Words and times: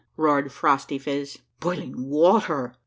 "roared 0.17 0.47
Phrostyphiz." 0.51 1.41
Boiling 1.59 2.09
water 2.09 2.73